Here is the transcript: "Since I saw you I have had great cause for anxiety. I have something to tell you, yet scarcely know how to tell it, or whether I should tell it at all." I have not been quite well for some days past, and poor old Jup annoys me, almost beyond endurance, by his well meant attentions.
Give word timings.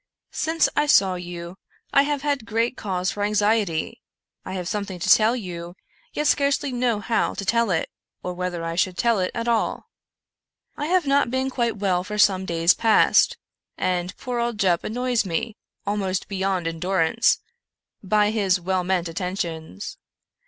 "Since 0.31 0.67
I 0.75 0.87
saw 0.87 1.13
you 1.13 1.59
I 1.93 2.01
have 2.01 2.23
had 2.23 2.47
great 2.47 2.75
cause 2.75 3.11
for 3.11 3.21
anxiety. 3.21 4.01
I 4.43 4.53
have 4.53 4.67
something 4.67 4.97
to 4.97 5.09
tell 5.11 5.35
you, 5.35 5.75
yet 6.11 6.25
scarcely 6.25 6.71
know 6.71 6.99
how 7.01 7.35
to 7.35 7.45
tell 7.45 7.69
it, 7.69 7.87
or 8.23 8.33
whether 8.33 8.63
I 8.65 8.73
should 8.73 8.97
tell 8.97 9.19
it 9.19 9.29
at 9.35 9.47
all." 9.47 9.91
I 10.75 10.87
have 10.87 11.05
not 11.05 11.29
been 11.29 11.51
quite 11.51 11.77
well 11.77 12.03
for 12.03 12.17
some 12.17 12.47
days 12.47 12.73
past, 12.73 13.37
and 13.77 14.17
poor 14.17 14.39
old 14.39 14.57
Jup 14.57 14.83
annoys 14.83 15.23
me, 15.23 15.55
almost 15.85 16.27
beyond 16.27 16.65
endurance, 16.65 17.37
by 18.01 18.31
his 18.31 18.59
well 18.59 18.83
meant 18.83 19.07
attentions. 19.07 19.99